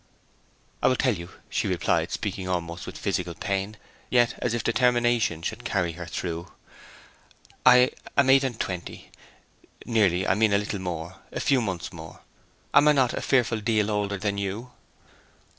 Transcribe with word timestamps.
'I 0.81 0.87
will 0.87 0.95
tell 0.95 1.13
you,' 1.13 1.29
she 1.47 1.67
replied, 1.67 2.09
speaking 2.09 2.49
almost 2.49 2.87
with 2.87 2.97
physical 2.97 3.35
pain, 3.35 3.77
yet 4.09 4.33
as 4.39 4.55
if 4.55 4.63
determination 4.63 5.43
should 5.43 5.63
carry 5.63 5.91
her 5.91 6.07
through. 6.07 6.51
'I 7.67 7.91
am 8.17 8.27
eight 8.31 8.43
and 8.43 8.59
twenty 8.59 9.11
nearly 9.85 10.27
I 10.27 10.33
mean 10.33 10.53
a 10.53 10.57
little 10.57 10.79
more, 10.79 11.17
a 11.31 11.39
few 11.39 11.61
months 11.61 11.93
more. 11.93 12.21
Am 12.73 12.87
I 12.87 12.93
not 12.93 13.13
a 13.13 13.21
fearful 13.21 13.59
deal 13.61 13.91
older 13.91 14.17
than 14.17 14.39
you?' 14.39 14.71